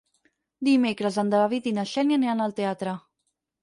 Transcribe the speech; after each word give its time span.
Dimecres 0.69 1.21
en 1.25 1.31
David 1.35 1.71
i 1.73 1.77
na 1.79 1.87
Xènia 1.93 2.21
aniran 2.23 2.45
al 2.51 2.61
teatre. 2.63 3.01